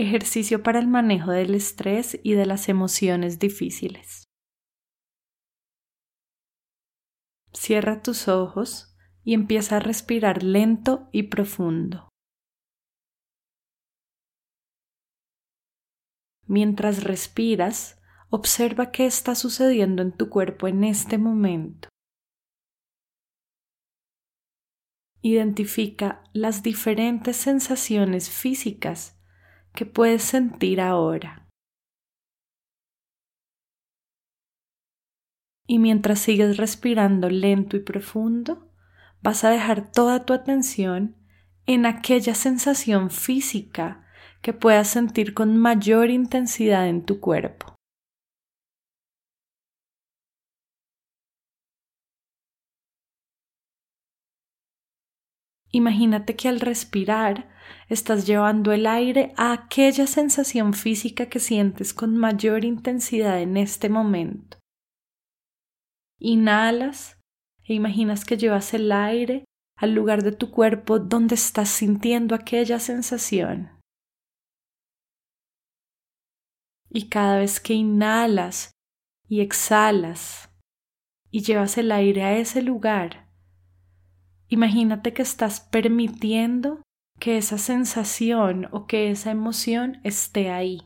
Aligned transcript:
Ejercicio 0.00 0.62
para 0.62 0.78
el 0.78 0.86
manejo 0.86 1.32
del 1.32 1.56
estrés 1.56 2.20
y 2.22 2.34
de 2.34 2.46
las 2.46 2.68
emociones 2.68 3.40
difíciles. 3.40 4.28
Cierra 7.52 8.00
tus 8.00 8.28
ojos 8.28 8.96
y 9.24 9.34
empieza 9.34 9.78
a 9.78 9.80
respirar 9.80 10.44
lento 10.44 11.08
y 11.10 11.24
profundo. 11.24 12.08
Mientras 16.46 17.02
respiras, 17.02 18.00
observa 18.30 18.92
qué 18.92 19.04
está 19.04 19.34
sucediendo 19.34 20.02
en 20.02 20.16
tu 20.16 20.28
cuerpo 20.28 20.68
en 20.68 20.84
este 20.84 21.18
momento. 21.18 21.88
Identifica 25.22 26.22
las 26.32 26.62
diferentes 26.62 27.36
sensaciones 27.36 28.30
físicas 28.30 29.17
que 29.78 29.86
puedes 29.86 30.24
sentir 30.24 30.80
ahora. 30.80 31.46
Y 35.68 35.78
mientras 35.78 36.18
sigues 36.18 36.56
respirando 36.56 37.30
lento 37.30 37.76
y 37.76 37.80
profundo, 37.80 38.72
vas 39.22 39.44
a 39.44 39.50
dejar 39.50 39.92
toda 39.92 40.26
tu 40.26 40.32
atención 40.32 41.14
en 41.66 41.86
aquella 41.86 42.34
sensación 42.34 43.10
física 43.10 44.04
que 44.42 44.52
puedas 44.52 44.88
sentir 44.88 45.32
con 45.32 45.56
mayor 45.56 46.10
intensidad 46.10 46.88
en 46.88 47.04
tu 47.04 47.20
cuerpo. 47.20 47.77
Imagínate 55.70 56.34
que 56.34 56.48
al 56.48 56.60
respirar 56.60 57.50
estás 57.88 58.26
llevando 58.26 58.72
el 58.72 58.86
aire 58.86 59.32
a 59.36 59.52
aquella 59.52 60.06
sensación 60.06 60.72
física 60.72 61.26
que 61.26 61.40
sientes 61.40 61.92
con 61.92 62.16
mayor 62.16 62.64
intensidad 62.64 63.40
en 63.40 63.56
este 63.56 63.88
momento. 63.88 64.58
Inhalas 66.18 67.18
e 67.64 67.74
imaginas 67.74 68.24
que 68.24 68.36
llevas 68.36 68.72
el 68.72 68.90
aire 68.92 69.44
al 69.76 69.92
lugar 69.92 70.22
de 70.22 70.32
tu 70.32 70.50
cuerpo 70.50 70.98
donde 70.98 71.34
estás 71.34 71.68
sintiendo 71.68 72.34
aquella 72.34 72.80
sensación. 72.80 73.78
Y 76.90 77.08
cada 77.08 77.38
vez 77.38 77.60
que 77.60 77.74
inhalas 77.74 78.72
y 79.28 79.42
exhalas 79.42 80.50
y 81.30 81.42
llevas 81.42 81.76
el 81.76 81.92
aire 81.92 82.24
a 82.24 82.38
ese 82.38 82.62
lugar, 82.62 83.27
imagínate 84.48 85.12
que 85.12 85.22
estás 85.22 85.60
permitiendo 85.60 86.82
que 87.18 87.36
esa 87.36 87.58
sensación 87.58 88.68
o 88.70 88.86
que 88.86 89.10
esa 89.10 89.30
emoción 89.30 90.00
esté 90.04 90.50
ahí, 90.50 90.84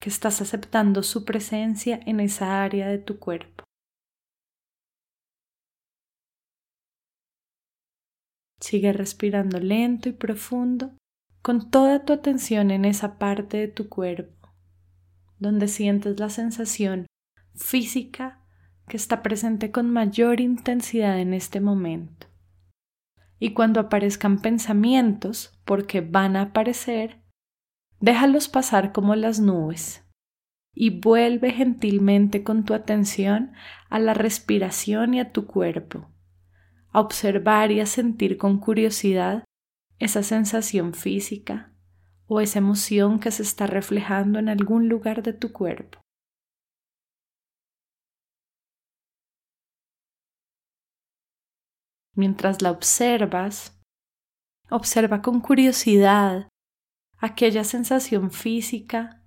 que 0.00 0.08
estás 0.08 0.40
aceptando 0.40 1.02
su 1.02 1.24
presencia 1.24 2.00
en 2.06 2.20
esa 2.20 2.62
área 2.62 2.88
de 2.88 2.98
tu 2.98 3.18
cuerpo. 3.18 3.64
Sigue 8.60 8.92
respirando 8.92 9.60
lento 9.60 10.08
y 10.08 10.12
profundo 10.12 10.96
con 11.42 11.70
toda 11.70 12.04
tu 12.04 12.12
atención 12.12 12.70
en 12.70 12.84
esa 12.84 13.18
parte 13.18 13.56
de 13.56 13.68
tu 13.68 13.88
cuerpo, 13.88 14.52
donde 15.38 15.68
sientes 15.68 16.18
la 16.18 16.28
sensación 16.28 17.06
física 17.54 18.37
que 18.88 18.96
está 18.96 19.22
presente 19.22 19.70
con 19.70 19.90
mayor 19.90 20.40
intensidad 20.40 21.18
en 21.20 21.34
este 21.34 21.60
momento. 21.60 22.26
Y 23.38 23.52
cuando 23.52 23.80
aparezcan 23.80 24.40
pensamientos, 24.40 25.58
porque 25.64 26.00
van 26.00 26.36
a 26.36 26.42
aparecer, 26.42 27.22
déjalos 28.00 28.48
pasar 28.48 28.92
como 28.92 29.14
las 29.14 29.38
nubes 29.38 30.04
y 30.74 30.90
vuelve 31.00 31.52
gentilmente 31.52 32.42
con 32.42 32.64
tu 32.64 32.74
atención 32.74 33.52
a 33.90 33.98
la 33.98 34.14
respiración 34.14 35.14
y 35.14 35.20
a 35.20 35.32
tu 35.32 35.46
cuerpo, 35.46 36.08
a 36.90 37.00
observar 37.00 37.72
y 37.72 37.80
a 37.80 37.86
sentir 37.86 38.38
con 38.38 38.58
curiosidad 38.58 39.44
esa 39.98 40.22
sensación 40.22 40.94
física 40.94 41.72
o 42.26 42.40
esa 42.40 42.58
emoción 42.58 43.18
que 43.18 43.30
se 43.30 43.42
está 43.42 43.66
reflejando 43.66 44.38
en 44.38 44.48
algún 44.48 44.88
lugar 44.88 45.22
de 45.22 45.32
tu 45.32 45.52
cuerpo. 45.52 46.00
Mientras 52.18 52.62
la 52.62 52.72
observas, 52.72 53.80
observa 54.70 55.22
con 55.22 55.40
curiosidad 55.40 56.48
aquella 57.16 57.62
sensación 57.62 58.32
física 58.32 59.24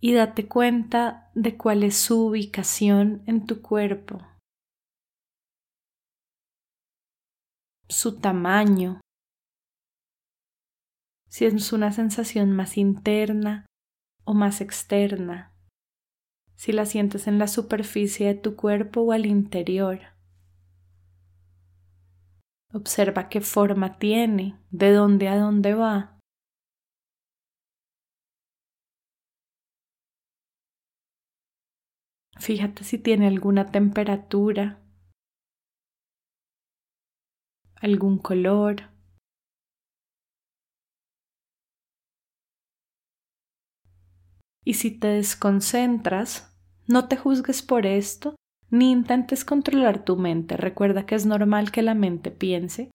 y 0.00 0.12
date 0.12 0.46
cuenta 0.46 1.30
de 1.34 1.56
cuál 1.56 1.82
es 1.82 1.96
su 1.96 2.26
ubicación 2.26 3.22
en 3.26 3.46
tu 3.46 3.62
cuerpo, 3.62 4.20
su 7.88 8.20
tamaño, 8.20 9.00
si 11.28 11.46
es 11.46 11.72
una 11.72 11.90
sensación 11.90 12.52
más 12.52 12.76
interna 12.76 13.64
o 14.24 14.34
más 14.34 14.60
externa, 14.60 15.54
si 16.54 16.72
la 16.72 16.84
sientes 16.84 17.26
en 17.26 17.38
la 17.38 17.48
superficie 17.48 18.26
de 18.26 18.34
tu 18.34 18.56
cuerpo 18.56 19.00
o 19.00 19.12
al 19.12 19.24
interior. 19.24 20.19
Observa 22.72 23.28
qué 23.28 23.40
forma 23.40 23.98
tiene, 23.98 24.56
de 24.70 24.92
dónde 24.92 25.28
a 25.28 25.36
dónde 25.36 25.74
va. 25.74 26.18
Fíjate 32.38 32.84
si 32.84 32.96
tiene 32.98 33.26
alguna 33.26 33.70
temperatura, 33.70 34.80
algún 37.76 38.18
color. 38.18 38.90
Y 44.64 44.74
si 44.74 44.98
te 44.98 45.08
desconcentras, 45.08 46.56
no 46.86 47.08
te 47.08 47.16
juzgues 47.16 47.62
por 47.62 47.86
esto, 47.86 48.36
ni 48.70 48.90
intentes 48.90 49.44
controlar 49.44 50.04
tu 50.04 50.16
mente. 50.16 50.56
Recuerda 50.56 51.06
que 51.06 51.14
es 51.14 51.26
normal 51.26 51.70
que 51.70 51.82
la 51.82 51.94
mente 51.94 52.30
piense 52.30 52.90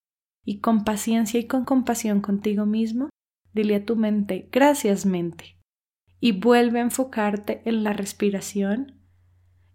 y 0.46 0.59
con 0.59 0.84
paciencia 0.84 1.40
y 1.40 1.47
con 1.47 1.66
compasión 1.66 2.22
contigo 2.22 2.66
mismo, 2.66 3.09
dile 3.53 3.75
a 3.75 3.86
tu 3.86 3.96
mente, 3.96 4.47
gracias 4.52 5.06
mente, 5.06 5.58
y 6.19 6.34
vuelve 6.34 6.80
a 6.80 6.84
enfocarte 6.84 7.62
en 7.66 7.84
la 7.84 7.94
respiración 7.94 9.02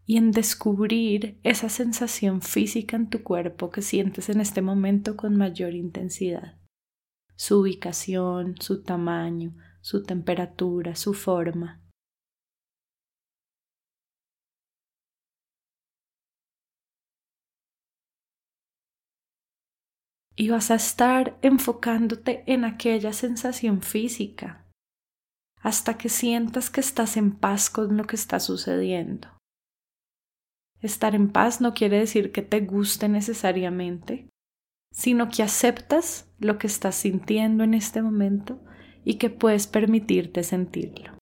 y 0.07 0.17
en 0.17 0.33
descubrir 0.33 1.39
esa 1.43 1.69
sensación 1.69 2.41
física 2.43 2.97
en 2.97 3.11
tu 3.11 3.23
cuerpo 3.23 3.71
que 3.71 3.83
sientes 3.83 4.29
en 4.29 4.41
este 4.41 4.63
momento 4.63 5.17
con 5.17 5.37
mayor 5.37 5.75
intensidad. 5.75 6.59
Su 7.37 7.61
ubicación, 7.61 8.55
su 8.61 8.83
tamaño, 8.83 9.55
su 9.81 10.03
temperatura, 10.03 10.95
su 10.95 11.15
forma. 11.15 11.81
Y 20.41 20.49
vas 20.49 20.71
a 20.71 20.77
estar 20.77 21.37
enfocándote 21.43 22.45
en 22.47 22.65
aquella 22.65 23.13
sensación 23.13 23.83
física 23.83 24.65
hasta 25.61 25.99
que 25.99 26.09
sientas 26.09 26.71
que 26.71 26.81
estás 26.81 27.19
en 27.19 27.33
paz 27.33 27.69
con 27.69 27.99
lo 27.99 28.07
que 28.07 28.17
está 28.17 28.41
sucediendo. 28.41 29.29
Estar 30.81 31.15
en 31.15 31.31
paz 31.31 31.61
no 31.61 31.75
quiere 31.75 31.99
decir 31.99 32.33
que 32.33 32.41
te 32.41 32.61
guste 32.61 33.07
necesariamente, 33.11 34.31
sino 34.91 35.29
que 35.29 35.43
aceptas 35.43 36.33
lo 36.39 36.57
que 36.57 36.69
estás 36.69 36.95
sintiendo 36.95 37.63
en 37.63 37.75
este 37.75 38.01
momento 38.01 38.65
y 39.05 39.17
que 39.17 39.29
puedes 39.29 39.67
permitirte 39.67 40.43
sentirlo. 40.43 41.20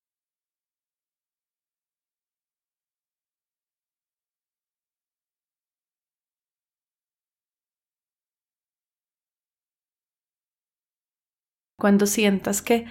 Cuando 11.79 12.07
sientas 12.07 12.61
que 12.61 12.87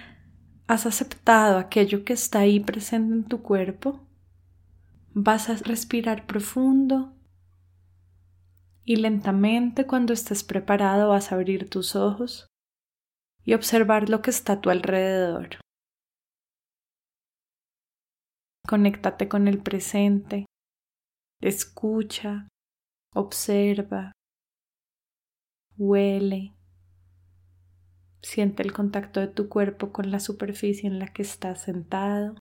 has 0.66 0.86
aceptado 0.86 1.58
aquello 1.58 2.04
que 2.04 2.14
está 2.14 2.40
ahí 2.40 2.58
presente 2.58 3.12
en 3.12 3.24
tu 3.24 3.42
cuerpo, 3.42 4.08
vas 5.12 5.50
a 5.50 5.56
respirar 5.56 6.26
profundo 6.26 7.14
y 8.84 8.96
lentamente 8.96 9.86
cuando 9.86 10.14
estés 10.14 10.42
preparado 10.42 11.10
vas 11.10 11.30
a 11.30 11.34
abrir 11.34 11.68
tus 11.68 11.96
ojos 11.96 12.46
y 13.44 13.52
observar 13.52 14.08
lo 14.08 14.22
que 14.22 14.30
está 14.30 14.54
a 14.54 14.60
tu 14.62 14.70
alrededor. 14.70 15.60
Conéctate 18.66 19.28
con 19.28 19.48
el 19.48 19.62
presente, 19.62 20.46
escucha, 21.42 22.48
observa, 23.14 24.12
huele 25.76 26.57
Siente 28.22 28.62
el 28.62 28.72
contacto 28.72 29.20
de 29.20 29.28
tu 29.28 29.48
cuerpo 29.48 29.92
con 29.92 30.10
la 30.10 30.20
superficie 30.20 30.88
en 30.88 30.98
la 30.98 31.08
que 31.08 31.22
estás 31.22 31.62
sentado. 31.62 32.36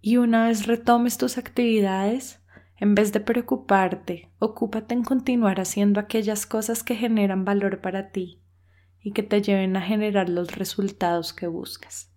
Y 0.00 0.18
una 0.18 0.48
vez 0.48 0.66
retomes 0.66 1.18
tus 1.18 1.38
actividades, 1.38 2.44
en 2.76 2.94
vez 2.94 3.12
de 3.12 3.20
preocuparte, 3.20 4.30
ocúpate 4.38 4.94
en 4.94 5.02
continuar 5.02 5.60
haciendo 5.60 5.98
aquellas 5.98 6.46
cosas 6.46 6.82
que 6.82 6.94
generan 6.94 7.44
valor 7.44 7.80
para 7.80 8.10
ti 8.10 8.42
y 9.00 9.12
que 9.12 9.22
te 9.22 9.42
lleven 9.42 9.76
a 9.76 9.82
generar 9.82 10.28
los 10.28 10.54
resultados 10.56 11.32
que 11.32 11.46
buscas. 11.46 12.13